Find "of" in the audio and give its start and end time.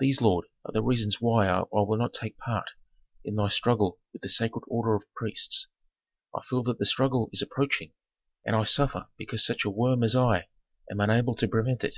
4.94-5.10